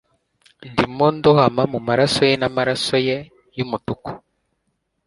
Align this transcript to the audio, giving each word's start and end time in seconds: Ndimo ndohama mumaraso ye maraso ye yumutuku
Ndimo 0.71 1.05
ndohama 1.15 1.63
mumaraso 1.71 2.21
ye 2.29 2.35
maraso 2.55 2.95
ye 3.07 3.17
yumutuku 3.57 4.11